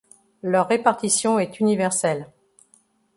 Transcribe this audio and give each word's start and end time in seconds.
Leur 0.41 0.67
répartition 0.69 1.37
est 1.37 1.59
universelle. 1.59 2.27